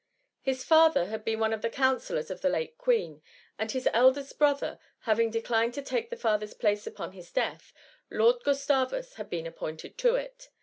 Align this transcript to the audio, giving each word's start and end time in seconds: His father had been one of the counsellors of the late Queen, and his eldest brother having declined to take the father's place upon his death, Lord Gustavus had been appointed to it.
His 0.41 0.63
father 0.63 1.05
had 1.09 1.23
been 1.23 1.37
one 1.39 1.53
of 1.53 1.61
the 1.61 1.69
counsellors 1.69 2.31
of 2.31 2.41
the 2.41 2.49
late 2.49 2.75
Queen, 2.79 3.21
and 3.59 3.69
his 3.71 3.87
eldest 3.93 4.39
brother 4.39 4.79
having 5.01 5.29
declined 5.29 5.75
to 5.75 5.83
take 5.83 6.09
the 6.09 6.15
father's 6.17 6.55
place 6.55 6.87
upon 6.87 7.11
his 7.11 7.31
death, 7.31 7.71
Lord 8.09 8.43
Gustavus 8.43 9.13
had 9.13 9.29
been 9.29 9.45
appointed 9.45 9.99
to 9.99 10.15
it. 10.15 10.49